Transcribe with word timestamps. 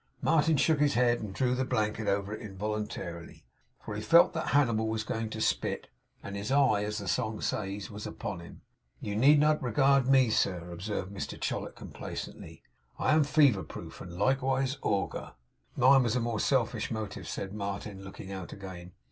Martin 0.23 0.57
shook 0.57 0.79
his 0.79 0.95
head, 0.95 1.19
and 1.19 1.31
drew 1.35 1.53
the 1.53 1.63
blanket 1.63 2.07
over 2.07 2.33
it 2.33 2.41
involuntarily; 2.41 3.45
for 3.85 3.95
he 3.95 4.01
felt 4.01 4.33
that 4.33 4.47
Hannibal 4.47 4.87
was 4.87 5.03
going 5.03 5.29
to 5.29 5.39
spit; 5.39 5.89
and 6.23 6.35
his 6.35 6.51
eye, 6.51 6.83
as 6.83 6.97
the 6.97 7.07
song 7.07 7.39
says, 7.39 7.91
was 7.91 8.07
upon 8.07 8.39
him. 8.39 8.61
'You 8.99 9.15
need 9.15 9.37
not 9.39 9.61
regard 9.61 10.07
me, 10.07 10.31
sir,' 10.31 10.71
observed 10.71 11.13
Mr 11.13 11.39
Chollop, 11.39 11.75
complacently. 11.75 12.63
'I 12.97 13.13
am 13.13 13.23
fever 13.23 13.61
proof, 13.61 14.01
and 14.01 14.17
likewise 14.17 14.75
agur.' 14.83 15.33
'Mine 15.75 16.01
was 16.01 16.15
a 16.15 16.19
more 16.19 16.39
selfish 16.39 16.89
motive,' 16.89 17.29
said 17.29 17.53
Martin, 17.53 18.01
looking 18.03 18.31
out 18.31 18.51
again. 18.51 18.93